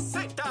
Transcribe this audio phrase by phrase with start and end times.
[0.00, 0.42] Z.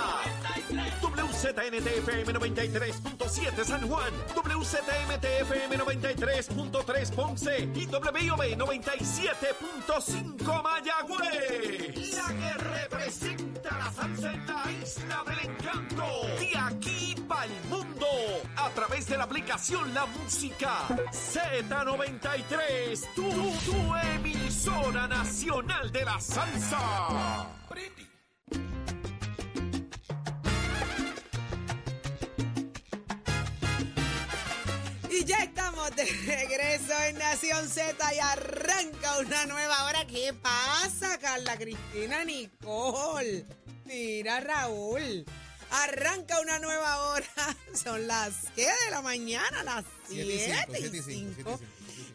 [1.02, 12.16] WZNTFM 93.7 San Juan, WZMTFM 93.3 Ponce y WIOB 97.5 Mayagüez.
[12.16, 16.06] La que representa la salsa en la isla del encanto.
[16.40, 18.08] De aquí para el mundo.
[18.58, 23.14] A través de la aplicación La Música Z93.
[23.16, 27.48] Tu, tu emisora nacional de la salsa.
[28.50, 28.77] Y
[35.28, 40.08] ya estamos de regreso en Nación Z y arranca una nueva hora.
[40.08, 43.46] ¿Qué pasa, Carla Cristina Nicole?
[43.84, 45.26] Mira, Raúl.
[45.70, 47.28] Arranca una nueva hora.
[47.74, 49.64] Son las ¿qué de la mañana?
[49.66, 51.60] Las 7 y 5.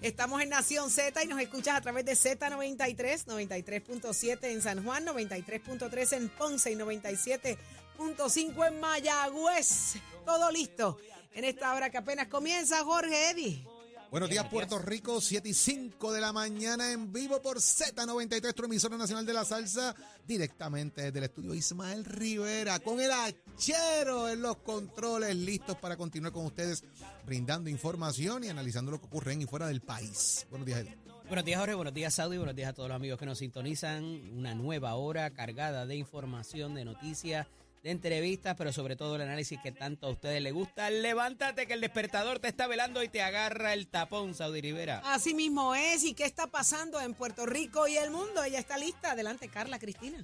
[0.00, 5.04] Estamos en Nación Z y nos escuchas a través de Z93, 93.7 en San Juan,
[5.04, 9.96] 93.3 en Ponce y 97.5 en Mayagüez.
[10.24, 10.98] Todo listo
[11.34, 13.66] en esta hora que apenas comienza, Jorge Eddy.
[14.12, 18.64] Buenos días, Puerto Rico, 7 y 5 de la mañana en vivo por Z93, tu
[18.64, 19.94] emisora nacional de la salsa,
[20.26, 26.30] directamente desde el estudio Ismael Rivera, con el hachero en los controles, listos para continuar
[26.30, 26.84] con ustedes,
[27.24, 30.46] brindando información y analizando lo que ocurre en y fuera del país.
[30.50, 30.98] Buenos días, Eddie.
[31.26, 31.74] Buenos días, Jorge.
[31.74, 32.36] Buenos días, Saudi.
[32.36, 34.04] Buenos días a todos los amigos que nos sintonizan.
[34.36, 37.46] Una nueva hora cargada de información, de noticias,
[37.82, 40.88] de entrevistas, pero sobre todo el análisis que tanto a ustedes les gusta.
[40.90, 45.02] Levántate que el despertador te está velando y te agarra el tapón, Saudi Rivera.
[45.04, 46.04] Así mismo es.
[46.04, 48.44] ¿Y qué está pasando en Puerto Rico y el mundo?
[48.44, 49.12] Ella está lista.
[49.12, 50.18] Adelante, Carla Cristina.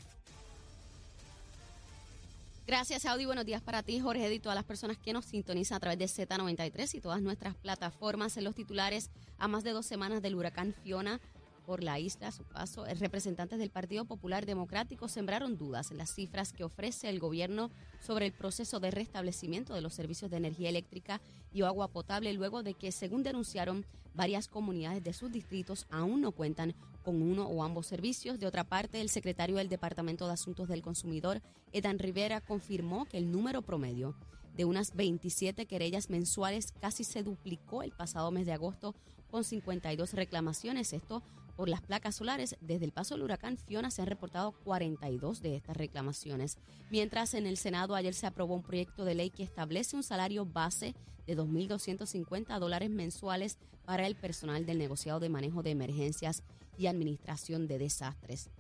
[2.69, 3.25] Gracias, Audi.
[3.25, 6.27] Buenos días para ti, Jorge, y todas las personas que nos sintonizan a través de
[6.27, 10.75] Z93 y todas nuestras plataformas en los titulares a más de dos semanas del huracán
[10.85, 11.19] Fiona
[11.69, 12.87] por la isla a su paso.
[12.99, 18.25] Representantes del Partido Popular Democrático sembraron dudas en las cifras que ofrece el gobierno sobre
[18.25, 21.21] el proceso de restablecimiento de los servicios de energía eléctrica
[21.53, 23.85] y agua potable luego de que, según denunciaron,
[24.15, 26.75] varias comunidades de sus distritos aún no cuentan
[27.05, 28.41] con uno o ambos servicios.
[28.41, 31.43] De otra parte, el secretario del Departamento de Asuntos del Consumidor,
[31.75, 34.17] Edan Rivera, confirmó que el número promedio
[34.57, 38.95] de unas 27 querellas mensuales casi se duplicó el pasado mes de agosto
[39.31, 40.95] con 52 reclamaciones.
[40.95, 41.23] Esto
[41.59, 42.57] por las placas solares.
[42.61, 46.57] Desde el paso del huracán Fiona se han reportado 42 de estas reclamaciones.
[46.89, 50.47] Mientras en el Senado ayer se aprobó un proyecto de ley que establece un salario
[50.47, 50.95] base
[51.27, 56.45] de 2.250 dólares mensuales para el personal del negociado de manejo de emergencias
[56.79, 58.51] y administración de desastres.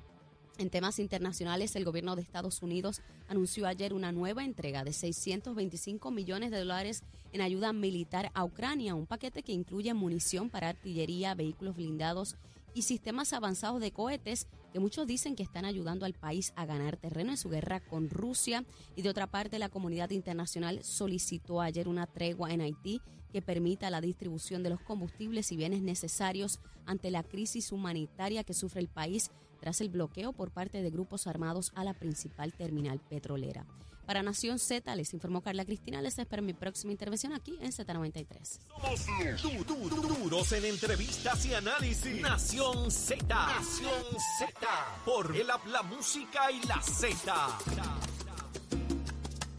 [0.58, 6.10] En temas internacionales, el gobierno de Estados Unidos anunció ayer una nueva entrega de 625
[6.10, 11.36] millones de dólares en ayuda militar a Ucrania, un paquete que incluye munición para artillería,
[11.36, 12.36] vehículos blindados
[12.74, 16.96] y sistemas avanzados de cohetes que muchos dicen que están ayudando al país a ganar
[16.96, 18.64] terreno en su guerra con Rusia.
[18.96, 23.00] Y de otra parte, la comunidad internacional solicitó ayer una tregua en Haití
[23.32, 28.54] que permita la distribución de los combustibles y bienes necesarios ante la crisis humanitaria que
[28.54, 29.30] sufre el país
[29.60, 33.66] tras el bloqueo por parte de grupos armados a la principal terminal petrolera.
[34.08, 36.00] Para Nación Z, les informó Carla Cristina.
[36.00, 38.58] Les espero mi próxima intervención aquí en Z93.
[39.36, 42.18] Somos du- du- duros en entrevistas y análisis.
[42.22, 43.22] Nación Z.
[43.28, 44.02] Nación
[44.38, 44.50] Z.
[45.04, 47.58] Por el app, la música y la Z.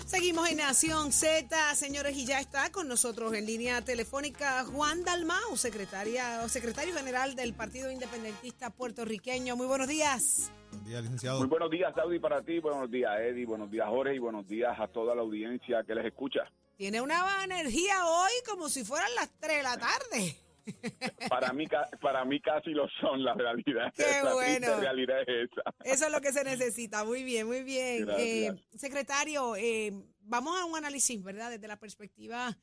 [0.08, 5.58] Seguimos en Nación Z, señores, y ya está con nosotros en línea telefónica Juan Dalmau,
[5.58, 9.56] secretaria, o secretario general del Partido Independentista Puertorriqueño.
[9.56, 10.50] Muy buenos días.
[10.72, 11.40] Buen día, licenciado.
[11.40, 12.60] Muy buenos días, Saudi, para ti.
[12.60, 13.46] Buenos días, Eddie.
[13.46, 14.16] Buenos días, Jorge.
[14.16, 16.42] Y buenos días a toda la audiencia que les escucha.
[16.78, 20.36] Tiene una energía hoy como si fueran las 3 de la tarde.
[21.30, 21.66] Para mí,
[22.00, 23.92] para mí casi lo son, la realidad.
[23.96, 24.80] Qué la bueno.
[24.80, 25.64] realidad es esa.
[25.84, 27.04] Eso es lo que se necesita.
[27.04, 28.08] Muy bien, muy bien.
[28.20, 29.92] Eh, secretario, eh,
[30.22, 31.50] vamos a un análisis, ¿verdad?
[31.50, 32.56] Desde la perspectiva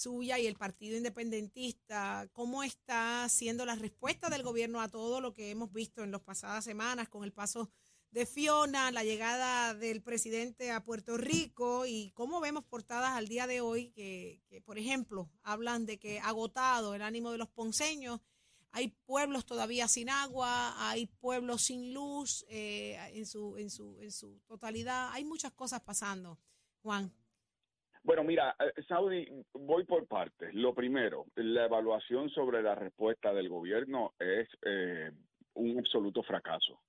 [0.00, 5.34] suya y el Partido Independentista, ¿cómo está siendo la respuesta del gobierno a todo lo
[5.34, 7.70] que hemos visto en las pasadas semanas con el paso
[8.10, 13.46] de Fiona, la llegada del presidente a Puerto Rico y cómo vemos portadas al día
[13.46, 18.20] de hoy que, que, por ejemplo, hablan de que agotado el ánimo de los ponceños,
[18.72, 24.10] hay pueblos todavía sin agua, hay pueblos sin luz eh, en, su, en, su, en
[24.10, 26.38] su totalidad, hay muchas cosas pasando.
[26.82, 27.12] Juan.
[28.02, 30.54] Bueno, mira, eh, Saudi, voy por partes.
[30.54, 35.10] Lo primero, la evaluación sobre la respuesta del gobierno es eh,
[35.54, 36.80] un absoluto fracaso.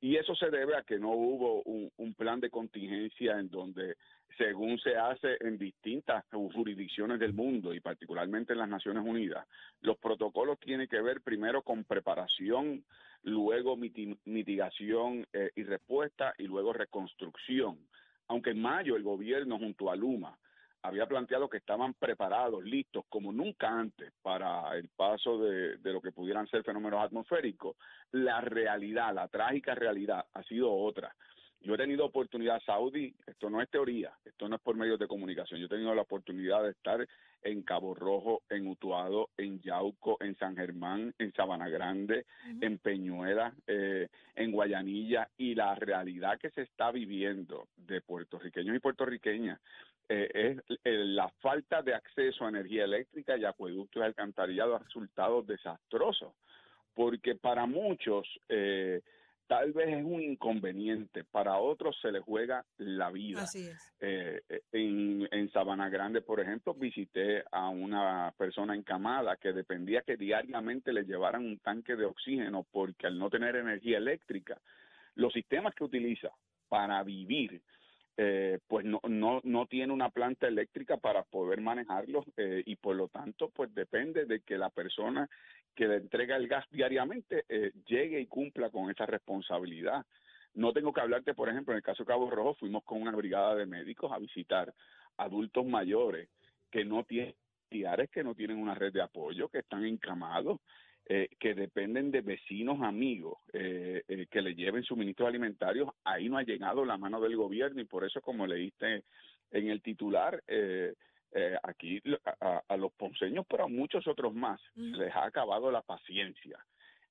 [0.00, 3.96] Y eso se debe a que no hubo un, un plan de contingencia en donde,
[4.38, 9.46] según se hace en distintas jurisdicciones del mundo y particularmente en las Naciones Unidas,
[9.80, 12.84] los protocolos tienen que ver primero con preparación,
[13.22, 17.78] luego miti- mitigación eh, y respuesta y luego reconstrucción
[18.28, 20.36] aunque en mayo el gobierno junto a Luma
[20.86, 26.00] había planteado que estaban preparados, listos, como nunca antes, para el paso de, de, lo
[26.00, 27.76] que pudieran ser fenómenos atmosféricos,
[28.12, 31.14] la realidad, la trágica realidad, ha sido otra.
[31.60, 35.08] Yo he tenido oportunidad, Saudi, esto no es teoría, esto no es por medios de
[35.08, 37.04] comunicación, yo he tenido la oportunidad de estar
[37.42, 42.26] en Cabo Rojo, en Utuado, en Yauco, en San Germán, en Sabana Grande,
[42.60, 48.80] en Peñuela, eh, en Guayanilla, y la realidad que se está viviendo de puertorriqueños y
[48.80, 49.60] puertorriqueñas
[50.08, 50.30] eh,
[50.68, 55.42] es eh, la falta de acceso a energía eléctrica y acueductos y alcantarillado ha resultado
[55.42, 56.34] desastroso,
[56.94, 59.02] porque para muchos eh,
[59.46, 63.42] tal vez es un inconveniente, para otros se les juega la vida.
[63.42, 63.94] Así es.
[64.00, 64.42] Eh,
[64.72, 70.92] en, en Sabana Grande, por ejemplo, visité a una persona encamada que dependía que diariamente
[70.92, 74.60] le llevaran un tanque de oxígeno porque al no tener energía eléctrica,
[75.14, 76.30] los sistemas que utiliza
[76.68, 77.62] para vivir,
[78.18, 82.96] eh, pues no, no, no tiene una planta eléctrica para poder manejarlos eh, y por
[82.96, 85.28] lo tanto pues depende de que la persona
[85.74, 90.06] que le entrega el gas diariamente eh, llegue y cumpla con esa responsabilidad.
[90.54, 93.12] No tengo que hablarte, por ejemplo, en el caso de Cabo Rojo fuimos con una
[93.12, 94.72] brigada de médicos a visitar
[95.18, 96.30] adultos mayores
[96.70, 97.34] que no tienen
[97.68, 100.60] que no tienen una red de apoyo, que están encamados,
[101.08, 105.90] eh, que dependen de vecinos amigos eh, eh, que le lleven suministros alimentarios.
[106.04, 109.04] Ahí no ha llegado la mano del gobierno y por eso, como leíste
[109.52, 110.94] en el titular, eh,
[111.32, 112.02] eh, aquí
[112.40, 116.58] a, a, los ponceños, pero a muchos otros más, se les ha acabado la paciencia.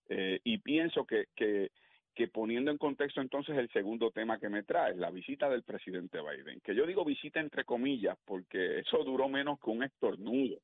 [0.10, 1.72] Eh, y pienso que, que,
[2.14, 6.20] que poniendo en contexto entonces el segundo tema que me trae, la visita del presidente
[6.22, 10.58] Biden, que yo digo visita entre comillas porque eso duró menos que un estornudo.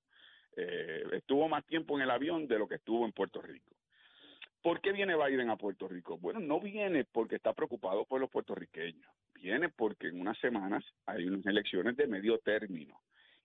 [0.56, 3.75] Eh, estuvo más tiempo en el avión de lo que estuvo en Puerto Rico.
[4.62, 6.18] ¿Por qué viene Biden a Puerto Rico?
[6.18, 11.25] Bueno, no viene porque está preocupado por los puertorriqueños, viene porque en unas semanas hay
[11.25, 13.00] unas elecciones de medio término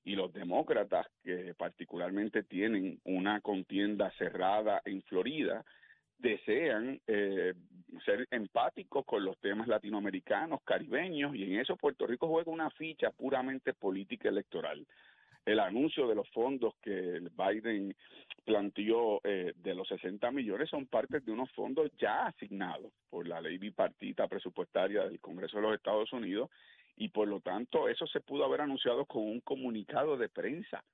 [0.04, 5.64] y los demócratas, que particularmente tienen una contienda cerrada en Florida,
[6.18, 7.54] desean eh,
[8.04, 13.10] ser empáticos con los temas latinoamericanos, caribeños, y en eso Puerto Rico juega una ficha
[13.10, 14.86] puramente política electoral.
[15.46, 17.96] El anuncio de los fondos que Biden
[18.44, 23.40] planteó eh, de los 60 millones son parte de unos fondos ya asignados por la
[23.40, 26.50] ley bipartita presupuestaria del Congreso de los Estados Unidos
[26.96, 30.84] y por lo tanto eso se pudo haber anunciado con un comunicado de prensa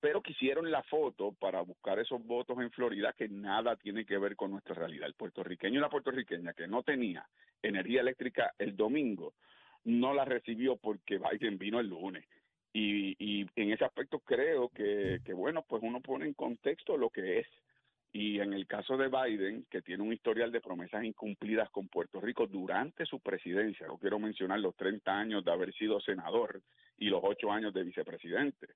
[0.00, 4.36] pero quisieron la foto para buscar esos votos en Florida que nada tiene que ver
[4.36, 5.08] con nuestra realidad.
[5.08, 7.26] El puertorriqueño y la puertorriqueña que no tenía
[7.62, 9.34] energía eléctrica el domingo
[9.84, 12.24] no la recibió porque Biden vino el lunes.
[12.72, 17.10] Y, y en ese aspecto creo que, que, bueno, pues uno pone en contexto lo
[17.10, 17.46] que es.
[18.12, 22.20] Y en el caso de Biden, que tiene un historial de promesas incumplidas con Puerto
[22.20, 26.62] Rico durante su presidencia, no quiero mencionar los 30 años de haber sido senador
[26.96, 28.68] y los 8 años de vicepresidente.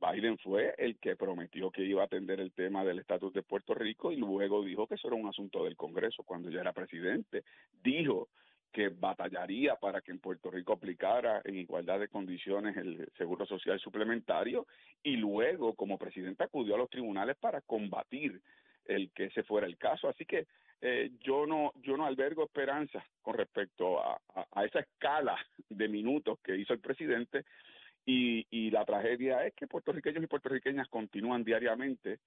[0.00, 3.74] Biden fue el que prometió que iba a atender el tema del estatus de Puerto
[3.74, 7.44] Rico y luego dijo que eso era un asunto del Congreso cuando ya era presidente.
[7.82, 8.28] Dijo
[8.74, 13.78] que batallaría para que en Puerto Rico aplicara en igualdad de condiciones el seguro social
[13.78, 14.66] suplementario
[15.00, 18.42] y luego como presidente acudió a los tribunales para combatir
[18.84, 20.08] el que ese fuera el caso.
[20.08, 20.48] Así que
[20.80, 25.36] eh, yo no yo no albergo esperanza con respecto a, a, a, esa escala
[25.68, 27.44] de minutos que hizo el presidente
[28.04, 32.18] y, y la tragedia es que puertorriqueños y puertorriqueñas continúan diariamente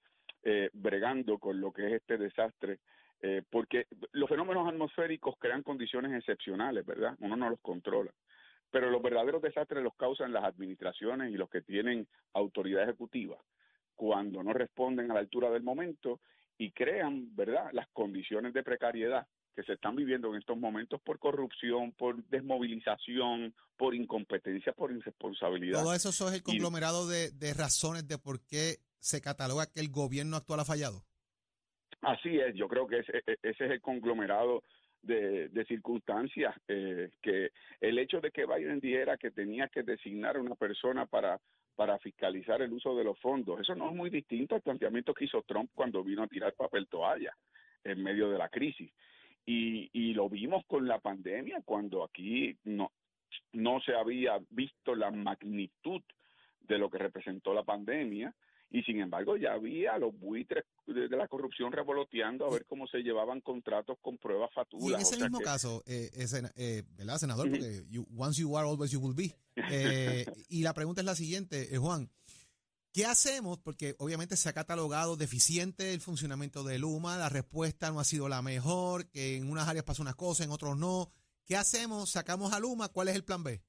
[0.42, 2.78] eh, bregando con lo que es este desastre
[3.20, 7.16] eh, porque los fenómenos atmosféricos crean condiciones excepcionales, ¿verdad?
[7.20, 8.12] Uno no los controla.
[8.70, 13.36] Pero los verdaderos desastres los causan las administraciones y los que tienen autoridad ejecutiva
[13.94, 16.20] cuando no responden a la altura del momento
[16.56, 21.18] y crean, ¿verdad?, las condiciones de precariedad que se están viviendo en estos momentos por
[21.18, 25.82] corrupción, por desmovilización, por incompetencia, por irresponsabilidad.
[25.82, 29.80] Todo eso, es el conglomerado y, de, de razones de por qué se cataloga que
[29.80, 31.07] el gobierno actual ha fallado.
[32.02, 34.62] Así es, yo creo que ese, ese es el conglomerado
[35.02, 37.50] de, de circunstancias, eh, que
[37.80, 41.40] el hecho de que Biden dijera que tenía que designar a una persona para,
[41.74, 45.24] para fiscalizar el uso de los fondos, eso no es muy distinto al planteamiento que
[45.24, 47.34] hizo Trump cuando vino a tirar papel toalla
[47.84, 48.92] en medio de la crisis.
[49.46, 52.92] Y, y lo vimos con la pandemia, cuando aquí no,
[53.52, 56.02] no se había visto la magnitud
[56.60, 58.34] de lo que representó la pandemia,
[58.70, 62.86] y sin embargo ya había los buitres de, de, la corrupción revoloteando a ver cómo
[62.86, 64.90] se llevaban contratos con pruebas fatulas.
[64.90, 65.44] Y en ese o sea mismo que...
[65.44, 67.50] caso, eh, ese, eh, ¿verdad, senador?
[67.50, 69.34] Porque you, once you are, always you will be.
[69.70, 72.10] Eh, y la pregunta es la siguiente, eh, Juan.
[72.92, 73.58] ¿Qué hacemos?
[73.58, 78.28] Porque obviamente se ha catalogado deficiente el funcionamiento de Luma, la respuesta no ha sido
[78.28, 81.12] la mejor, que en unas áreas pasa unas cosas, en otros no.
[81.44, 82.10] ¿Qué hacemos?
[82.10, 82.88] ¿Sacamos a Luma?
[82.88, 83.62] ¿Cuál es el plan B?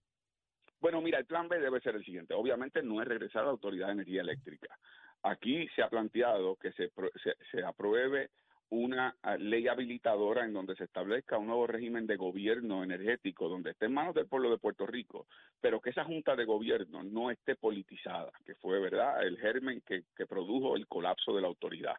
[0.81, 2.33] Bueno, mira, el plan B debe ser el siguiente.
[2.33, 4.77] Obviamente no es regresar a la Autoridad de Energía Eléctrica.
[5.23, 8.29] Aquí se ha planteado que se, se, se apruebe
[8.71, 13.71] una ah, ley habilitadora en donde se establezca un nuevo régimen de gobierno energético donde
[13.71, 15.27] esté en manos del pueblo de Puerto Rico,
[15.59, 20.03] pero que esa junta de gobierno no esté politizada, que fue verdad el germen que,
[20.15, 21.95] que produjo el colapso de la autoridad,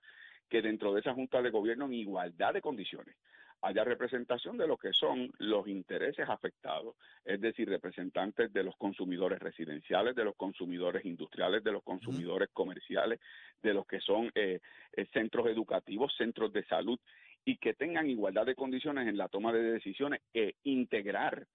[0.48, 3.16] que dentro de esa junta de gobierno en igualdad de condiciones
[3.62, 9.38] haya representación de lo que son los intereses afectados, es decir, representantes de los consumidores
[9.38, 13.20] residenciales, de los consumidores industriales, de los consumidores comerciales,
[13.62, 14.60] de los que son eh,
[14.92, 16.98] eh, centros educativos, centros de salud,
[17.44, 21.46] y que tengan igualdad de condiciones en la toma de decisiones e integrar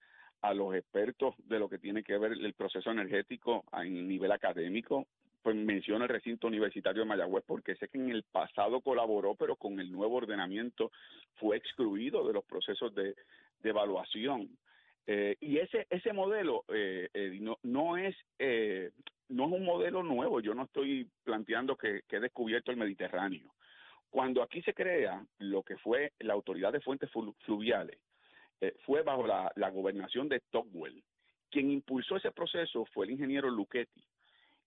[0.42, 5.06] a los expertos de lo que tiene que ver el proceso energético a nivel académico,
[5.42, 9.56] pues menciono el recinto universitario de Mayagüez porque sé que en el pasado colaboró, pero
[9.56, 10.90] con el nuevo ordenamiento
[11.36, 13.14] fue excluido de los procesos de,
[13.62, 14.48] evaluación.
[15.08, 18.16] Eh, y ese ese modelo eh, eh, no, no es
[19.28, 20.40] no es un modelo nuevo.
[20.40, 23.54] Yo no estoy planteando que, que he descubierto el Mediterráneo.
[24.10, 27.10] Cuando aquí se crea lo que fue la autoridad de fuentes
[27.44, 27.98] fluviales,
[28.84, 31.02] fue bajo la, la gobernación de Tocqueville.
[31.50, 34.02] Quien impulsó ese proceso fue el ingeniero Luchetti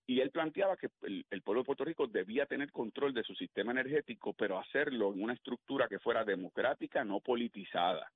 [0.09, 3.73] y él planteaba que el, pueblo de Puerto Rico debía tener control de su sistema
[3.73, 8.11] energético, pero hacerlo en una estructura que fuera democrática, no politizada.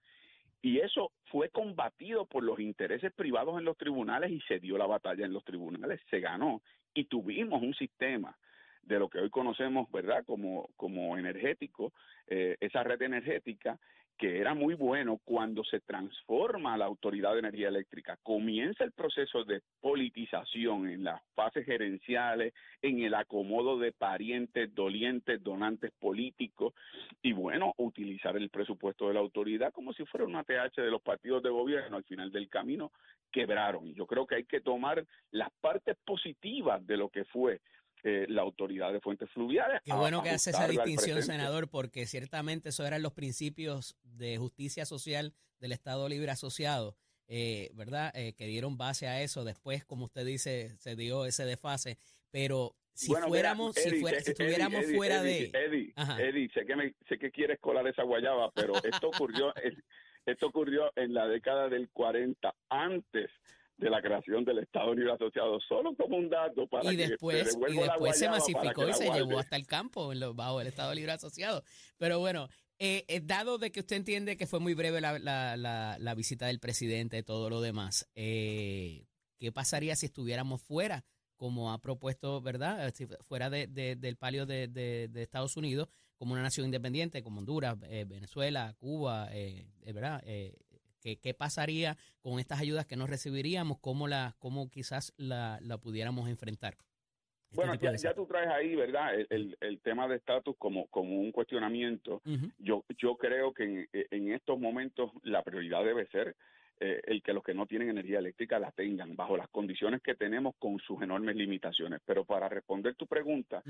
[0.64, 4.88] Y eso fue combatido por los intereses privados en los tribunales y se dio la
[4.88, 6.64] batalla en los tribunales, se ganó
[6.96, 8.36] y tuvimos un sistema
[8.84, 11.94] de lo que hoy conocemos, ¿verdad?, como, como energético,
[12.28, 13.80] eh, esa red energética
[14.18, 19.44] que era muy bueno cuando se transforma la Autoridad de Energía Eléctrica, comienza el proceso
[19.44, 26.74] de politización en las fases gerenciales, en el acomodo de parientes, dolientes, donantes políticos,
[27.22, 31.02] y bueno, utilizar el presupuesto de la autoridad como si fuera una TH de los
[31.02, 32.92] partidos de gobierno al final del camino,
[33.32, 33.94] quebraron.
[33.96, 37.62] Yo creo que hay que tomar las partes positivas de lo que fue
[38.06, 39.82] eh, la autoridad de fuentes fluviales.
[39.86, 44.86] Qué bueno que hace esa distinción, senador, porque ciertamente esos eran los principios de justicia
[44.86, 48.12] social del Estado Libre Asociado, eh, ¿verdad?
[48.14, 49.46] Eh, que dieron base a eso.
[49.46, 51.98] Después, como usted dice, se dio ese desfase.
[52.30, 55.46] Pero si fuéramos, si, fuera, si estuviéramos fuera de...
[55.54, 59.54] Eddie, Eddie, sé que, me, sé que quieres colar esa guayaba, pero esto ocurrió,
[60.26, 63.32] esto ocurrió en la década del 40, antes
[63.78, 67.72] de la creación del Estado Libre Asociado, solo como un dato para y después, se
[67.72, 71.12] y después se masificó y se llevó hasta el campo en bajo el Estado Libre
[71.12, 71.64] Asociado.
[71.98, 72.48] Pero bueno,
[72.80, 75.56] eh, eh, dado de que usted entiende que fue muy breve la, la,
[75.98, 79.06] la, visita del presidente y todo lo demás, eh,
[79.40, 81.04] ¿qué pasaría si estuviéramos fuera?
[81.36, 82.94] como ha propuesto, ¿verdad?
[82.96, 87.78] Si fuera de, del palio de, de, Estados Unidos, como una nación independiente, como Honduras,
[87.78, 89.30] Venezuela, Cuba,
[89.84, 90.24] ¿verdad?
[91.04, 93.78] ¿Qué, pasaría con estas ayudas que nos recibiríamos?
[93.80, 96.76] ¿Cómo, la, cómo quizás la, la pudiéramos enfrentar?
[97.52, 99.14] Este bueno, ya, tú traes ahí, ¿verdad?
[99.30, 102.22] El, el, tema de estatus como, como un cuestionamiento.
[102.58, 106.36] yo, yo creo que en, en, estos momentos la prioridad debe ser
[106.80, 110.16] eh, el que los que no tienen energía eléctrica la tengan bajo las condiciones que
[110.16, 112.02] tenemos con sus enormes limitaciones.
[112.06, 113.62] Pero para responder tu pregunta,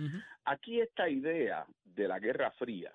[0.46, 2.94] aquí esta idea de la Guerra Fría,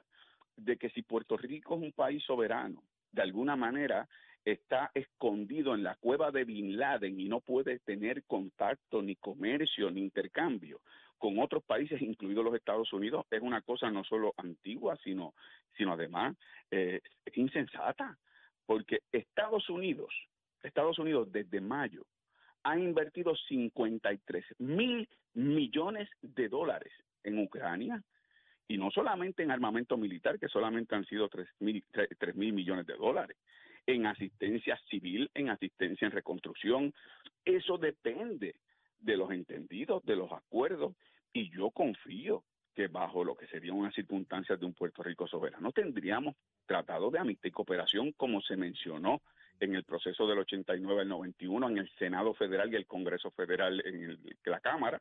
[0.57, 4.09] de que si Puerto Rico es un país soberano, de alguna manera
[4.45, 9.90] está escondido en la cueva de Bin Laden y no puede tener contacto, ni comercio,
[9.90, 10.80] ni intercambio
[11.18, 15.35] con otros países, incluidos los Estados Unidos, es una cosa no solo antigua, sino,
[15.76, 16.37] sino además
[16.71, 17.00] eh,
[17.35, 18.16] insensata,
[18.64, 20.14] porque Estados Unidos,
[20.62, 22.04] Estados Unidos desde mayo
[22.62, 26.92] ha invertido 53 mil millones de dólares
[27.25, 28.02] en Ucrania,
[28.71, 32.87] y no solamente en armamento militar, que solamente han sido 3 mil, 3 mil millones
[32.87, 33.37] de dólares,
[33.88, 36.92] en asistencia civil, en asistencia en reconstrucción.
[37.42, 38.54] Eso depende
[39.00, 40.95] de los entendidos, de los acuerdos,
[41.33, 45.73] y yo confío que bajo lo que serían unas circunstancias de un Puerto Rico soberano
[45.73, 49.21] tendríamos tratado de amistad y cooperación como se mencionó
[49.59, 53.83] en el proceso del 89 al 91 en el Senado Federal y el Congreso Federal
[53.85, 55.00] en la Cámara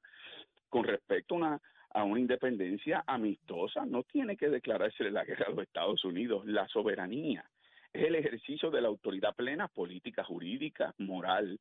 [0.69, 3.85] con respecto a una independencia amistosa.
[3.85, 6.45] No tiene que declararse la guerra a los Estados Unidos.
[6.47, 7.45] La soberanía
[7.93, 11.59] es el ejercicio de la autoridad plena política, jurídica, moral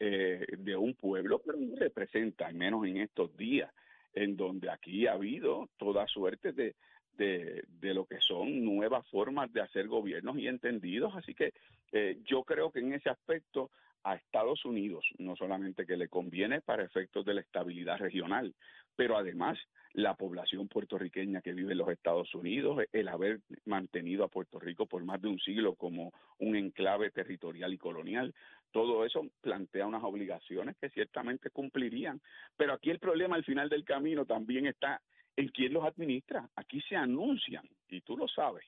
[0.00, 3.72] eh, de un pueblo, pero no representa, al menos en estos días,
[4.14, 6.74] en donde aquí ha habido toda suerte de,
[7.16, 11.14] de, de, lo que son nuevas formas de hacer gobiernos y entendidos.
[11.16, 11.52] Así que
[11.92, 13.70] eh, yo creo que en ese aspecto
[14.04, 18.54] a Estados Unidos no solamente que le conviene para efectos de la estabilidad regional,
[18.98, 19.56] pero además
[19.92, 24.86] la población puertorriqueña que vive en los Estados Unidos, el haber mantenido a Puerto Rico
[24.86, 28.34] por más de un siglo como un enclave territorial y colonial,
[28.72, 32.20] todo eso plantea unas obligaciones que ciertamente cumplirían.
[32.56, 35.00] Pero aquí el problema al final del camino también está
[35.36, 36.50] en quién los administra.
[36.56, 38.66] Aquí se anuncian, y tú lo sabes,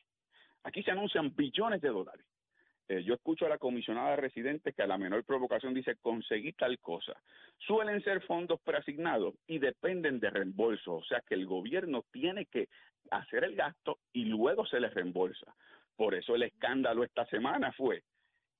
[0.62, 2.24] aquí se anuncian billones de dólares.
[2.90, 6.76] Eh, yo escucho a la comisionada residente que a la menor provocación dice conseguí tal
[6.80, 7.12] cosa.
[7.58, 12.68] Suelen ser fondos preasignados y dependen de reembolso, o sea que el gobierno tiene que
[13.12, 15.54] hacer el gasto y luego se les reembolsa.
[15.94, 18.02] Por eso el escándalo esta semana fue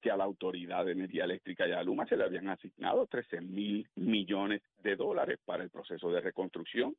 [0.01, 3.41] que a la Autoridad de Energía Eléctrica y a Luma se le habían asignado 13
[3.41, 6.95] mil millones de dólares para el proceso de reconstrucción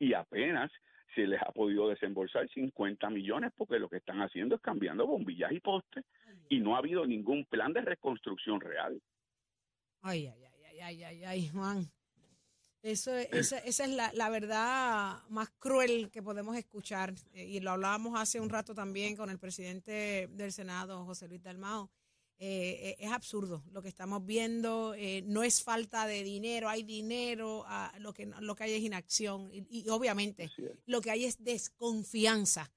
[0.00, 0.72] y apenas
[1.14, 5.52] se les ha podido desembolsar 50 millones porque lo que están haciendo es cambiando bombillas
[5.52, 6.04] y postes
[6.48, 9.00] y no ha habido ningún plan de reconstrucción real.
[10.02, 11.90] Ay, ay, ay, ay, ay, ay, Juan.
[12.82, 17.14] Eso, esa, esa es la, la, verdad más cruel que podemos escuchar.
[17.32, 21.42] Eh, y lo hablábamos hace un rato también con el presidente del Senado, José Luis
[21.42, 21.90] Dalmao.
[22.44, 24.94] Eh, es absurdo lo que estamos viendo.
[24.94, 28.82] Eh, no es falta de dinero, hay dinero, ah, lo, que, lo que hay es
[28.82, 29.48] inacción.
[29.52, 30.50] Y, y obviamente
[30.86, 32.68] lo que hay es desconfianza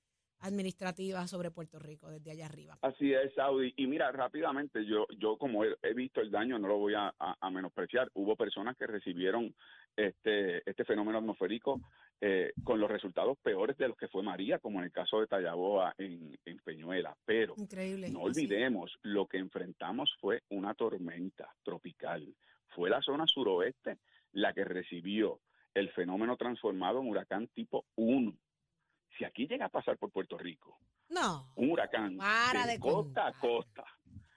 [0.41, 2.77] administrativa sobre Puerto Rico desde allá arriba.
[2.83, 3.73] Así es, Saudi.
[3.75, 7.07] Y mira, rápidamente, yo, yo como he, he visto el daño, no lo voy a,
[7.17, 8.11] a, a, menospreciar.
[8.13, 9.55] Hubo personas que recibieron
[9.95, 11.81] este, este fenómeno atmosférico
[12.21, 15.27] eh, con los resultados peores de los que fue María, como en el caso de
[15.27, 17.15] Tallaboa en, en Peñuela.
[17.25, 18.99] Pero Increíble, no olvidemos, sí.
[19.03, 22.35] lo que enfrentamos fue una tormenta tropical.
[22.69, 23.97] Fue la zona suroeste
[24.33, 25.39] la que recibió
[25.73, 28.33] el fenómeno transformado en huracán tipo 1
[29.17, 30.77] si aquí llega a pasar por Puerto Rico,
[31.09, 33.83] no, un huracán para de, de costa a costa,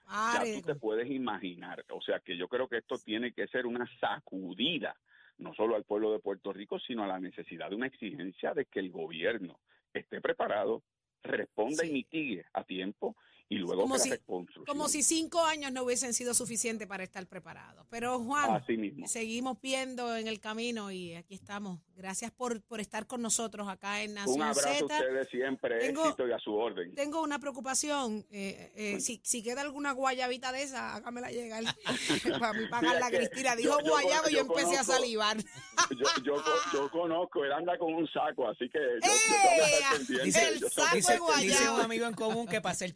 [0.05, 1.83] para ya tú te puedes imaginar.
[1.91, 4.95] O sea que yo creo que esto tiene que ser una sacudida,
[5.39, 8.65] no solo al pueblo de Puerto Rico, sino a la necesidad de una exigencia de
[8.65, 9.59] que el gobierno
[9.93, 10.83] esté preparado,
[11.23, 11.89] responda Sí.
[11.89, 13.15] y mitigue a tiempo
[13.49, 14.65] y luego Como que si- la reconstrucción.
[14.65, 17.85] como si cinco años no hubiesen sido suficientes para estar preparados.
[17.89, 19.07] Pero Juan, Así mismo.
[19.07, 21.79] seguimos viendo en el camino y aquí estamos.
[21.95, 26.05] Gracias por, por estar con nosotros acá en Un Nación abrazo a ustedes siempre, Tengo-
[26.05, 26.93] éxito y a su orden.
[26.95, 28.25] Tengo una preocupación.
[28.31, 31.63] eh, eh, si, si queda alguna guayabita de esa, hágamela llegar.
[32.39, 33.51] para mí pagar la Cristina.
[33.55, 35.37] yo- Dijo yo guayabo y yo conozco- empecé a salivar.
[35.91, 39.97] Yo, yo, co- yo conozco, él anda con un saco, así que yo, yo ¡Eh!
[39.97, 42.91] tengo que Dice- tengo saco dice, de dice un amigo en común que para hacer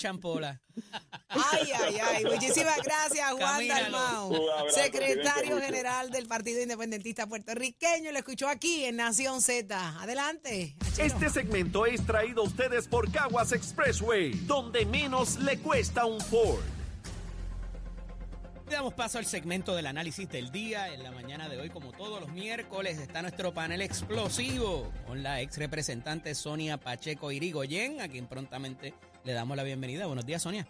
[1.29, 2.25] Ay, ay, ay.
[2.25, 4.31] Muchísimas gracias, Juan abrazo,
[4.69, 8.11] secretario general del Partido Independentista Puertorriqueño.
[8.11, 10.01] Lo escuchó aquí en Nación Z.
[10.01, 10.75] Adelante.
[10.81, 11.05] Achero.
[11.05, 16.63] Este segmento es traído a ustedes por Caguas Expressway, donde menos le cuesta un Ford.
[18.69, 20.91] Damos paso al segmento del análisis del día.
[20.91, 25.41] En la mañana de hoy, como todos los miércoles, está nuestro panel explosivo con la
[25.41, 30.05] ex representante Sonia Pacheco Irigoyen, a quien prontamente le damos la bienvenida.
[30.05, 30.67] Buenos días, Sonia.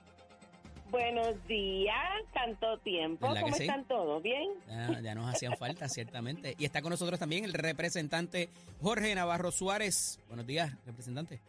[0.91, 1.95] Buenos días,
[2.33, 3.27] tanto tiempo.
[3.27, 3.63] ¿Verdad ¿Cómo sí?
[3.63, 4.21] están todos?
[4.21, 4.51] ¿Bien?
[4.67, 6.55] Ya, ya nos hacían falta, ciertamente.
[6.59, 10.19] Y está con nosotros también el representante Jorge Navarro Suárez.
[10.27, 11.41] Buenos días, representante.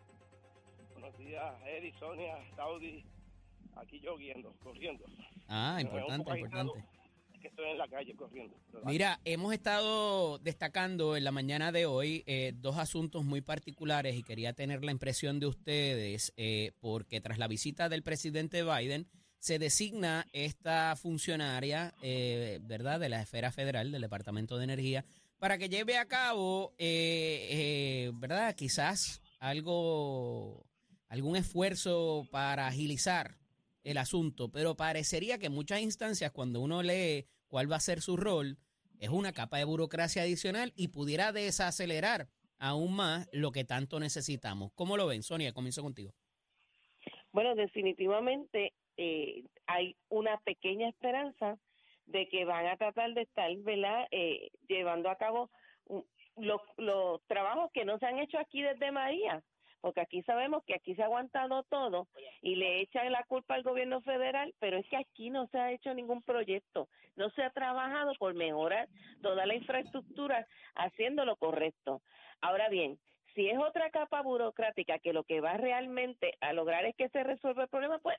[0.95, 3.05] Buenos días, Eddie, Sonia, Saudi.
[3.77, 5.05] Aquí yo guiando, corriendo.
[5.49, 6.85] Ah, importante, importante.
[7.45, 8.57] Que estoy en la calle corriendo.
[8.87, 14.23] Mira, hemos estado destacando en la mañana de hoy eh, dos asuntos muy particulares y
[14.23, 19.07] quería tener la impresión de ustedes eh, porque tras la visita del presidente Biden
[19.41, 25.05] se designa esta funcionaria, eh, ¿verdad?, de la esfera federal del Departamento de Energía
[25.39, 30.65] para que lleve a cabo, ¿verdad?, quizás algo,
[31.09, 33.37] algún esfuerzo para agilizar
[33.83, 38.01] el asunto, pero parecería que en muchas instancias cuando uno lee cuál va a ser
[38.01, 38.57] su rol,
[38.99, 42.27] es una capa de burocracia adicional y pudiera desacelerar
[42.59, 44.73] aún más lo que tanto necesitamos.
[44.75, 45.53] ¿Cómo lo ven, Sonia?
[45.53, 46.11] Comienzo contigo.
[47.31, 51.57] Bueno, definitivamente eh, hay una pequeña esperanza
[52.07, 55.49] de que van a tratar de estar, ¿verdad?, eh, llevando a cabo
[56.37, 59.45] los, los trabajos que no se han hecho aquí desde María,
[59.85, 62.09] porque aquí sabemos que aquí se ha aguantado todo
[62.41, 65.73] y le echan la culpa al gobierno federal, pero es que aquí no se ha
[65.73, 68.89] hecho ningún proyecto, no se ha trabajado por mejorar
[69.21, 72.01] toda la infraestructura haciendo lo correcto.
[72.41, 72.99] Ahora bien,
[73.35, 77.23] si es otra capa burocrática que lo que va realmente a lograr es que se
[77.23, 78.17] resuelva el problema, pues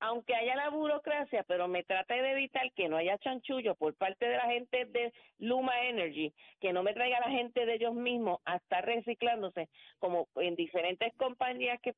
[0.00, 4.28] aunque haya la burocracia, pero me trate de evitar que no haya chanchullo por parte
[4.28, 8.40] de la gente de Luma Energy, que no me traiga la gente de ellos mismos
[8.44, 11.94] a estar reciclándose, como en diferentes compañías que,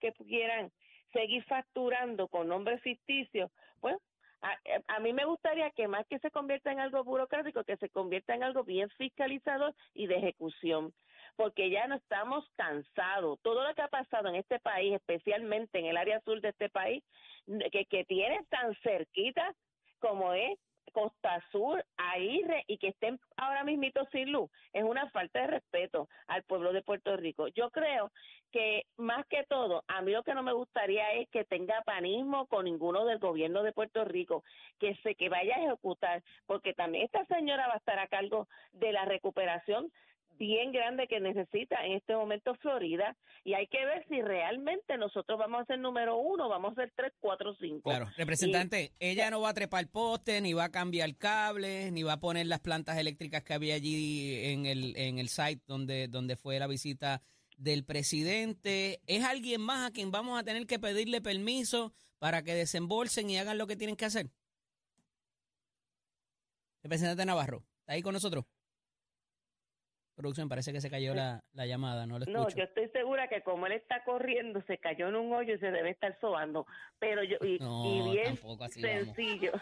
[0.00, 0.72] que pudieran
[1.12, 3.96] seguir facturando con nombres ficticios, pues
[4.40, 4.58] a,
[4.88, 8.34] a mí me gustaría que más que se convierta en algo burocrático, que se convierta
[8.34, 10.92] en algo bien fiscalizador y de ejecución,
[11.36, 13.38] porque ya no estamos cansados.
[13.42, 16.68] Todo lo que ha pasado en este país, especialmente en el área sur de este
[16.68, 17.02] país,
[17.70, 19.54] que, que tiene tan cerquita
[19.98, 20.58] como es
[20.92, 26.08] Costa Sur, Aire y que estén ahora mismito sin luz, es una falta de respeto
[26.26, 27.48] al pueblo de Puerto Rico.
[27.48, 28.10] Yo creo
[28.50, 32.46] que más que todo, a mí lo que no me gustaría es que tenga panismo
[32.46, 34.44] con ninguno del gobierno de Puerto Rico,
[34.78, 38.48] que se que vaya a ejecutar, porque también esta señora va a estar a cargo
[38.72, 39.90] de la recuperación
[40.42, 45.38] bien grande que necesita en este momento Florida y hay que ver si realmente nosotros
[45.38, 47.90] vamos a ser número uno, vamos a ser tres, cuatro, cinco.
[47.90, 52.14] Claro, representante, ella no va a trepar poste, ni va a cambiar cables, ni va
[52.14, 56.34] a poner las plantas eléctricas que había allí en el, en el site donde, donde
[56.34, 57.22] fue la visita
[57.56, 59.00] del presidente.
[59.06, 63.38] ¿Es alguien más a quien vamos a tener que pedirle permiso para que desembolsen y
[63.38, 64.28] hagan lo que tienen que hacer?
[66.82, 68.44] Representante Navarro, ¿está ahí con nosotros?
[70.22, 72.38] Producción, parece que se cayó la, la llamada, no lo escucho.
[72.38, 75.58] No, yo estoy segura que como él está corriendo, se cayó en un hoyo y
[75.58, 76.64] se debe estar sobando.
[77.00, 79.14] Pero yo, y, No, y bien tampoco así vamos.
[79.16, 79.52] sencillo.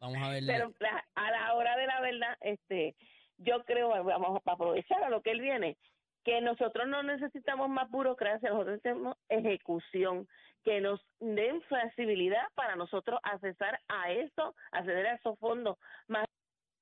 [0.00, 0.42] Vamos a ver.
[0.46, 2.96] Pero la- a la hora de la verdad, este,
[3.38, 5.76] yo creo, vamos a aprovechar a lo que él viene,
[6.24, 10.26] que nosotros no necesitamos más burocracia, nosotros necesitamos ejecución,
[10.64, 15.78] que nos den flexibilidad para nosotros accesar a eso, acceder a esos fondos
[16.08, 16.26] más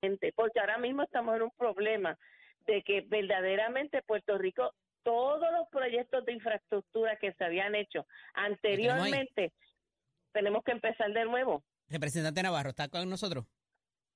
[0.00, 2.18] gente, porque ahora mismo estamos en un problema
[2.66, 9.52] de que verdaderamente Puerto Rico todos los proyectos de infraestructura que se habían hecho anteriormente
[10.32, 11.64] tenemos que empezar de nuevo.
[11.88, 13.44] Representante Navarro, ¿está con nosotros?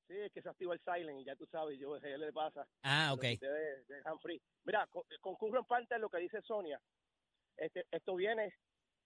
[0.07, 2.67] Sí, es que se activa el silent y ya tú sabes, yo ¿qué le pasa?
[2.83, 3.25] Ah, ok.
[3.33, 4.41] Ustedes dejan free.
[4.65, 6.79] Mira, co- concurro en parte en lo que dice Sonia.
[7.57, 8.53] Este, esto viene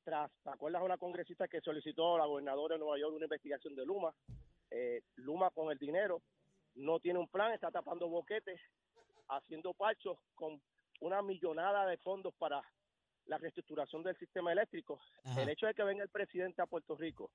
[0.04, 3.76] tras, ¿te acuerdas una congresista que solicitó a la gobernadora de Nueva York una investigación
[3.76, 4.12] de Luma?
[4.70, 6.20] Eh, Luma con el dinero
[6.78, 8.60] no tiene un plan, está tapando boquetes,
[9.28, 10.60] haciendo pachos con
[11.00, 12.62] una millonada de fondos para
[13.26, 15.00] la reestructuración del sistema eléctrico.
[15.24, 15.42] Ajá.
[15.42, 17.30] El hecho de que venga el presidente a Puerto Rico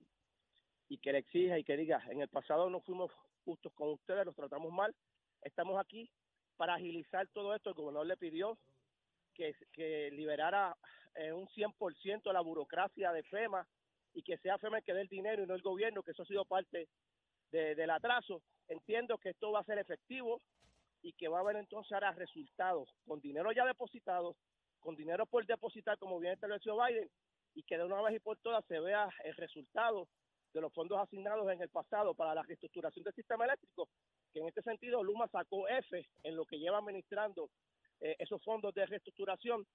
[0.90, 3.12] y que le exija y que diga, en el pasado no fuimos
[3.46, 4.96] justos con ustedes, los tratamos mal,
[5.42, 6.10] estamos aquí
[6.58, 7.70] para agilizar todo esto.
[7.70, 8.58] El gobernador le pidió
[9.34, 10.76] que, que liberara
[11.16, 13.68] eh, un 100% de la burocracia de FEMA
[14.14, 16.24] y que sea FEMA el que dé el dinero y no el gobierno, que eso
[16.24, 16.88] ha sido parte
[17.52, 18.42] de- del atraso.
[18.74, 20.42] Entiendo que esto va a ser efectivo
[21.04, 24.36] y que va a haber entonces ahora resultados con dinero ya depositado,
[24.80, 27.08] con dinero por depositar, como bien estableció Biden,
[27.54, 30.08] y que de una vez y por todas se vea el resultado
[30.54, 33.90] de los fondos asignados en el pasado para la reestructuración del sistema eléctrico,
[34.34, 37.52] que en este sentido Luma sacó F en lo que lleva administrando
[38.02, 39.68] eh, esos fondos de reestructuración,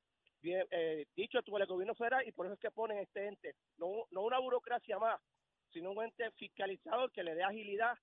[0.43, 4.07] eh, dicho por el gobierno federal, y por eso es que ponen este ente, no,
[4.11, 5.21] no una burocracia más,
[5.73, 7.97] sino un ente fiscalizador que le dé agilidad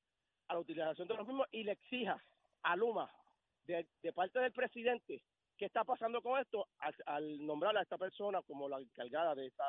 [0.47, 2.23] a la utilización de los mismos y le exija
[2.63, 3.12] a Luma,
[3.65, 5.21] de, de parte del presidente,
[5.57, 9.47] qué está pasando con esto al, al nombrar a esta persona como la encargada de
[9.47, 9.63] esa,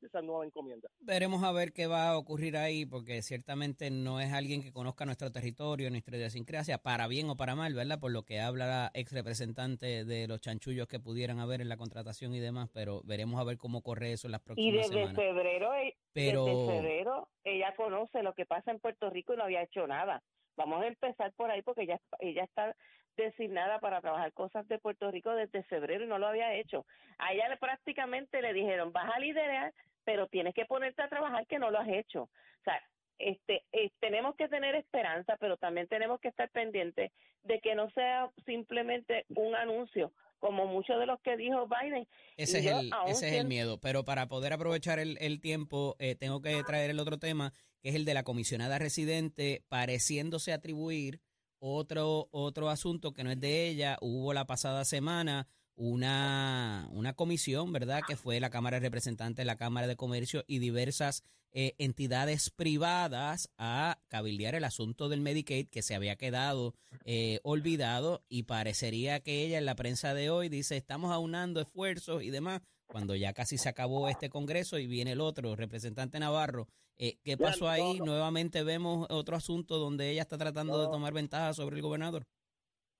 [0.00, 0.88] de esa nueva encomienda.
[1.00, 5.04] Veremos a ver qué va a ocurrir ahí, porque ciertamente no es alguien que conozca
[5.04, 7.98] nuestro territorio, nuestra idiosincrasia, para bien o para mal, ¿verdad?
[8.00, 11.76] Por lo que habla la ex representante de los chanchullos que pudieran haber en la
[11.76, 14.88] contratación y demás, pero veremos a ver cómo corre eso en las Y próximas desde
[14.94, 15.14] semanas.
[15.16, 19.44] febrero, e- Pero- desde febrero, ella conoce lo que pasa en Puerto Rico y no
[19.44, 20.22] había hecho nada.
[20.56, 22.74] Vamos a empezar por ahí porque ella, ella está
[23.16, 26.86] designada para trabajar cosas de Puerto Rico desde febrero y no lo había hecho.
[27.18, 29.72] A ella prácticamente le dijeron, vas a liderar,
[30.04, 32.22] pero tienes que ponerte a trabajar que no lo has hecho.
[32.22, 32.80] O sea,
[33.18, 37.12] este, eh, tenemos que tener esperanza, pero también tenemos que estar pendientes
[37.42, 42.08] de que no sea simplemente un anuncio, como muchos de los que dijo Biden.
[42.36, 43.78] Ese es el, ese es el miedo.
[43.78, 47.90] Pero para poder aprovechar el, el tiempo, eh, tengo que traer el otro tema, que
[47.90, 51.20] es el de la comisionada residente, pareciéndose atribuir
[51.60, 53.98] otro, otro asunto que no es de ella.
[54.00, 58.02] Hubo la pasada semana una, una comisión, ¿verdad?
[58.06, 63.50] Que fue la Cámara de Representantes, la Cámara de Comercio y diversas eh, entidades privadas
[63.58, 69.44] a cabildear el asunto del Medicaid que se había quedado eh, olvidado y parecería que
[69.44, 73.58] ella en la prensa de hoy dice estamos aunando esfuerzos y demás cuando ya casi
[73.58, 77.98] se acabó este congreso y viene el otro representante Navarro eh, ¿qué pasó ahí?
[77.98, 82.26] nuevamente vemos otro asunto donde ella está tratando de tomar ventaja sobre el gobernador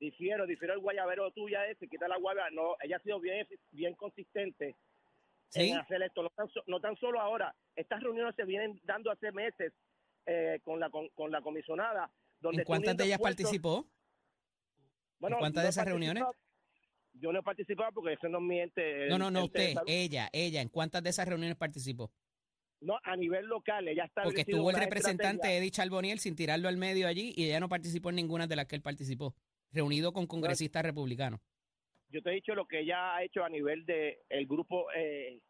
[0.02, 3.94] difiero, difiero el guayabero tuya ese, quita la guayaba, no, ella ha sido bien, bien
[3.94, 4.74] consistente
[5.48, 5.70] ¿Sí?
[5.70, 9.10] en hacer esto, no tan, so- no tan solo ahora, estas reuniones se vienen dando
[9.10, 9.72] hace meses
[10.26, 12.10] eh, con, la, con, con la comisionada.
[12.40, 13.86] Donde ¿en cuántas de ellas participó?
[15.20, 16.24] Bueno, ¿En cuántas de esas reuniones?
[17.14, 19.06] Yo no he participado porque ese no es mi ente.
[19.08, 22.10] no, no, no, usted, ella, ella, ¿en cuántas de esas reuniones participó?
[22.80, 26.76] No, a nivel local, ella está Porque estuvo el representante Eddie Charboniel sin tirarlo al
[26.76, 29.36] medio allí y ella no participó en ninguna de las que él participó,
[29.72, 31.40] reunido con congresistas republicanos.
[32.08, 35.40] Yo te he dicho lo que ella ha hecho a nivel de el grupo eh,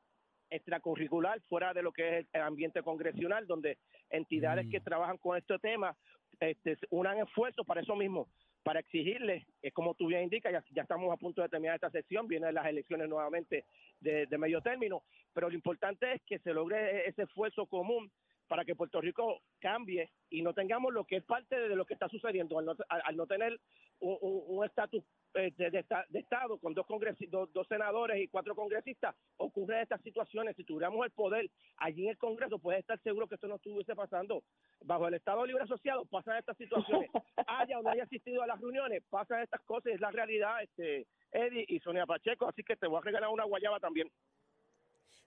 [0.49, 3.79] extracurricular fuera de lo que es el ambiente congresional, donde
[4.11, 4.71] entidades Mm.
[4.71, 5.97] que trabajan con este tema
[6.41, 8.29] este, unan esfuerzos para eso mismo,
[8.63, 11.91] para exigirle, es como tú bien indicas, ya, ya estamos a punto de terminar esta
[11.91, 13.65] sesión, vienen las elecciones nuevamente
[14.01, 18.11] de, de medio término, pero lo importante es que se logre ese esfuerzo común
[18.53, 21.95] para que Puerto Rico cambie y no tengamos lo que es parte de lo que
[21.95, 23.59] está sucediendo al no, al- al no tener
[24.01, 27.67] un- un un estatus eh, de, de esta- de Estado con dos, congresi- dos, dos
[27.67, 30.55] senadores y cuatro congresistas, ocurren estas situaciones.
[30.55, 33.95] Si tuviéramos el poder allí en el Congreso, puedes estar seguro que esto no estuviese
[33.95, 34.43] pasando.
[34.85, 37.09] Bajo el Estado Libre Asociado pasan estas situaciones.
[37.47, 39.95] Haya o no haya asistido a las reuniones, pasan estas cosas.
[39.95, 42.47] Es la realidad, este Eddie y Sonia Pacheco.
[42.47, 44.11] Así que te voy a regalar una guayaba también.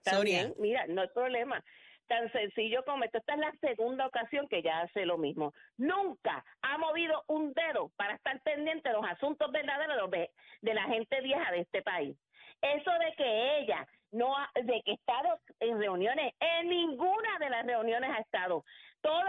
[0.04, 0.42] Sonia.
[0.44, 1.64] También, mira, no hay problema.
[2.06, 3.18] Tan sencillo como esto.
[3.18, 5.52] Esta es la segunda ocasión que ella hace lo mismo.
[5.76, 10.30] Nunca ha movido un dedo para estar pendiente de los asuntos verdaderos de,
[10.74, 12.16] la gente vieja de este país.
[12.62, 17.50] Eso de que ella no ha, de que ha estado en reuniones, en ninguna de
[17.50, 18.64] las reuniones ha estado.
[19.02, 19.22] Todo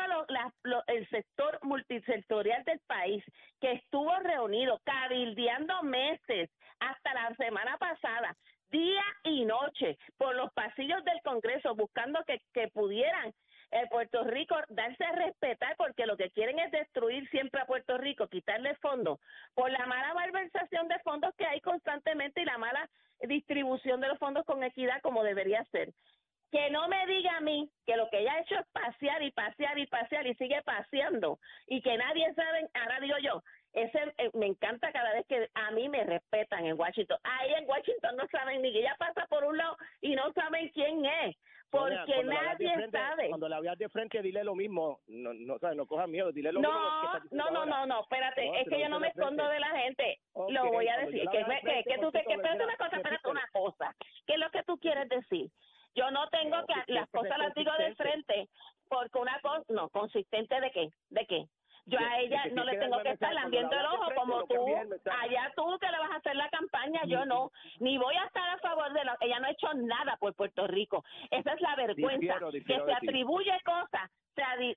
[0.63, 3.23] lo- el sector multisectorial del país
[3.59, 8.35] que estuvo reunido, cabildeando meses hasta la semana pasada,
[8.69, 13.33] día y noche por los pasillos del Congreso buscando que, pudieran
[13.71, 17.97] eh, Puerto Rico darse a respetar porque lo que quieren es destruir siempre a Puerto
[17.97, 19.19] Rico, quitarle fondos
[19.53, 22.89] por la mala malversación de fondos que hay constantemente y la mala
[23.21, 25.93] distribución de los fondos con equidad como debería ser.
[26.51, 29.31] Que no me diga a mí que lo que ella ha hecho es pasear y
[29.31, 33.43] pasear y pasear y sigue paseando y que nadie sabe, ahora digo yo,
[33.83, 37.17] ese eh, me encanta cada vez que a mí me respetan en Washington.
[37.23, 40.69] Ahí en Washington no saben ni que ella pasa por un lado y no saben
[40.69, 41.35] quién es,
[41.69, 43.29] porque Sonia, nadie frente- sabe.
[43.29, 44.99] Cuando la veas de frente, dile lo mismo.
[45.07, 46.73] No, no, sabes, no cojas miedo, dile lo mismo.
[46.73, 49.19] que No, diciendo no, no, no, no, espérate, No, es que yo no me frente.
[49.21, 50.19] escondo de la gente.
[50.49, 51.27] Lo voy a decir.
[51.29, 53.95] Que, me- que, frente, que tú te, que espérate una cosa, espérate una cosa.
[54.25, 55.49] ¿Qué es lo que tú quieres decir?
[55.95, 58.47] Yo no tengo que las cosas las digo de frente
[58.87, 61.45] porque una cosa, no, consistente de qué, de qué.
[61.87, 65.79] Yo a ella no le tengo que estar lambiendo el ojo como tú, allá tú
[65.79, 68.91] que le vas a hacer la campaña, yo no, ni voy a estar a favor
[68.91, 72.51] de la, ella no ha hecho nada por Puerto Rico, esa es la vergüenza, Difiero,
[72.51, 74.11] difiero que se atribuye cosas,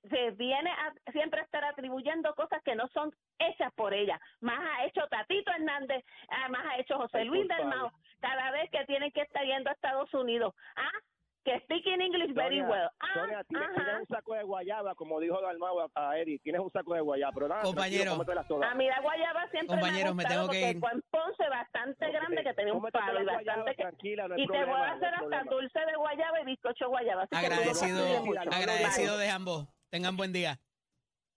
[0.09, 4.59] se, viene a siempre a estar atribuyendo cosas que no son hechas por ella, más
[4.59, 7.65] ha hecho Tatito Hernández, ah, más ha hecho José Luis del.
[7.65, 10.99] Mao, cada vez que tienen que estar yendo a Estados Unidos, ah,
[11.43, 13.69] que speaking English very Sonia, well, ah, Sonia, tienes,
[14.01, 17.31] un saco de guayaba, como dijo Dalmau a, a Eddie, tienes un saco de guayaba,
[17.33, 18.13] pero nada, Compañero.
[18.13, 20.79] A mí la guayaba siempre Compañeros, me me ha tengo gustado que porque ir.
[20.79, 23.81] fue en Ponce bastante grande que tenía un palo y bastante que...
[23.81, 25.51] tranquila, no hay Y te voy a no hacer hasta problema.
[25.51, 27.23] dulce de guayaba y bizcocho guayaba.
[27.23, 29.67] así que tú Agradecido, no agradecido de ambos.
[29.89, 30.59] Tengan buen día.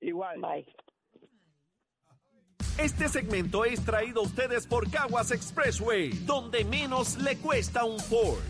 [0.01, 0.41] Igual.
[0.41, 0.67] Bye.
[2.79, 8.43] Este segmento es traído a ustedes por Caguas Expressway, donde menos le cuesta un Ford.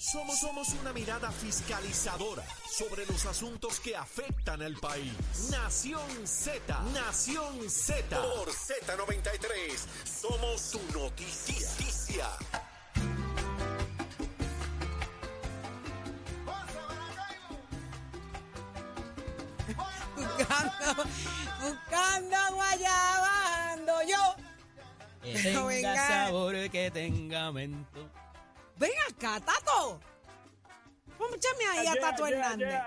[0.00, 5.12] Somos, somos una mirada fiscalizadora sobre los asuntos que afectan al país.
[5.50, 8.16] Nación Z, Nación Z.
[8.16, 12.28] Por Z93, somos tu noticia.
[20.16, 21.04] Buscando,
[21.60, 24.36] buscando guayaba ando yo.
[25.24, 26.08] Que tenga venga.
[26.08, 28.17] sabor, que tenga mento.
[28.78, 30.00] Ven acá, Tato.
[31.18, 32.80] Pónchame ahí a Tato Hernández.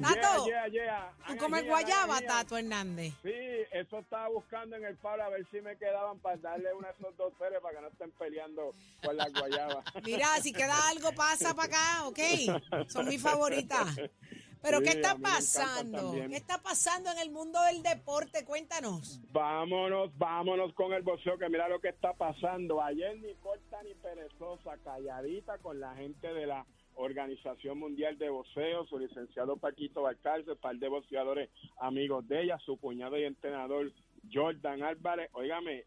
[0.00, 1.12] Tato, Yeah, yeah, yeah.
[1.28, 2.20] ¿Tú comes guayaba.
[2.20, 3.12] Tato Hernández?
[3.22, 3.32] Sí,
[3.72, 6.94] eso estaba buscando en el palo a ver si me quedaban para darle una de
[6.98, 9.84] esos dos seres para que no estén peleando por las guayabas.
[10.04, 12.88] Mira, si queda algo, pasa para acá, ¿ok?
[12.88, 13.96] Son mis favoritas.
[14.64, 16.12] Pero, Sí, ¿qué está pasando?
[16.12, 18.46] ¿Qué está pasando en el mundo del deporte?
[18.46, 19.20] Cuéntanos.
[19.30, 22.82] Vámonos, vámonos con el boxeo, que mira lo que está pasando.
[22.82, 28.98] Ayer Nicole Tani Perezosa, calladita con la gente de la Organización Mundial de Boxeo, su
[28.98, 33.92] licenciado Paquito Balcarce, un par de boxeadores amigos de ella, su cuñado y entrenador
[34.32, 35.28] Jordan Álvarez.
[35.34, 35.84] Óigame,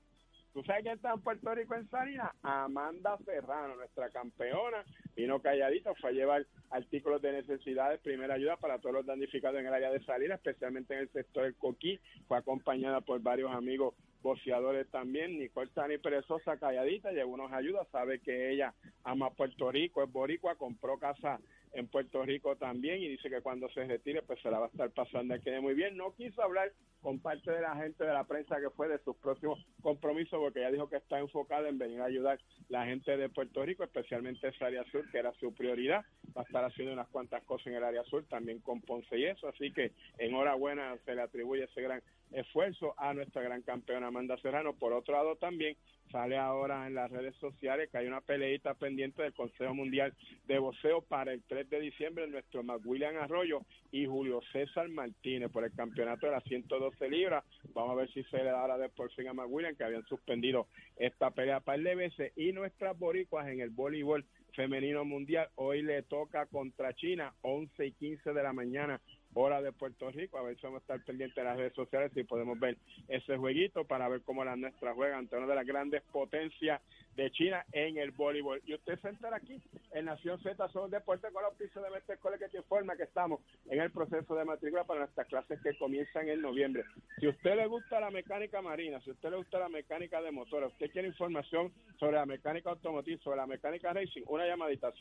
[0.54, 2.32] ¿tú sabes quién está en Puerto Rico en Salinas?
[2.42, 4.84] Amanda Serrano, nuestra campeona,
[5.16, 9.68] vino calladita, fue a llevar artículos de necesidades, primera ayuda para todos los damnificados en
[9.68, 13.96] el área de Salinas, especialmente en el sector del Coquí, fue acompañada por varios amigos
[14.22, 15.40] boxeadores también.
[15.40, 20.56] Nicole Tani Perezosa, calladita, llevó unos ayudas, sabe que ella ama Puerto Rico, es boricua,
[20.56, 21.40] compró casa
[21.78, 24.70] en Puerto Rico también y dice que cuando se retire pues se la va a
[24.70, 25.96] estar pasando aquí muy bien.
[25.96, 29.16] No quiso hablar con parte de la gente de la prensa que fue de sus
[29.18, 33.30] próximos compromisos porque ella dijo que está enfocada en venir a ayudar la gente de
[33.30, 36.04] Puerto Rico, especialmente esa área sur que era su prioridad.
[36.36, 39.26] Va a estar haciendo unas cuantas cosas en el área sur, también con Ponce y
[39.26, 44.38] eso, así que enhorabuena se le atribuye ese gran esfuerzo a nuestra gran campeona Amanda
[44.38, 44.74] Serrano.
[44.74, 45.78] Por otro lado también
[46.12, 50.14] Sale ahora en las redes sociales que hay una peleita pendiente del Consejo Mundial
[50.46, 52.28] de Boxeo para el 3 de diciembre.
[52.28, 53.62] Nuestro McWilliam Arroyo
[53.92, 57.44] y Julio César Martínez por el campeonato de las 112 libras.
[57.74, 60.06] Vamos a ver si se le da ahora de por fin a McWilliam, que habían
[60.06, 62.32] suspendido esta pelea para el veces.
[62.38, 65.50] Y nuestras boricuas en el voleibol femenino mundial.
[65.56, 69.02] Hoy le toca contra China, 11 y 15 de la mañana
[69.34, 70.38] hora de Puerto Rico.
[70.38, 73.38] A ver si vamos a estar pendientes de las redes sociales y podemos ver ese
[73.38, 76.82] jueguito para ver cómo las nuestras juegan ante una de las grandes potencias
[77.18, 78.62] de China en el voleibol.
[78.66, 79.60] Y usted se entera aquí
[79.92, 83.42] en Nación Z son Deportes con la oficio de Mestre que te informa que estamos
[83.66, 86.84] en el proceso de matrícula para nuestras clases que comienzan en noviembre.
[87.20, 90.72] Si usted le gusta la mecánica marina, si usted le gusta la mecánica de motores,
[90.72, 94.94] usted quiere información sobre la mecánica automotriz, sobre la mecánica racing, una llamadita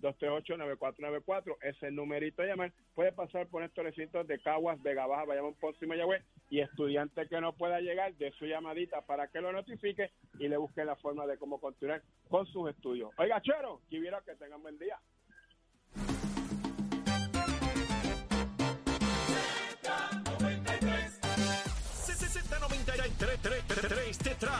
[0.00, 5.54] 787-238-9494, ese numerito de llamar, puede pasar por estos recintos de Caguas, Vega Baja, Bayamón,
[5.54, 9.52] Ponce y Mayagüez, y estudiante que no pueda llegar, de su llamadita para que lo
[9.52, 13.10] notifique y le busque la forma de cómo continuar con sus estudios.
[13.16, 15.00] Oiga, Chero, quiero que tengan buen día.
[23.18, 24.58] Z93 te trae